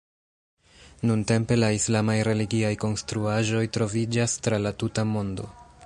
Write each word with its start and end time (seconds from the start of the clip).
Nuntempe 1.09 1.57
la 1.63 1.69
islamaj 1.79 2.15
religiaj 2.29 2.73
konstruaĵoj 2.85 3.63
troviĝas 3.79 4.39
tra 4.49 4.63
la 4.69 4.77
tuta 4.83 5.07
mondo. 5.13 5.49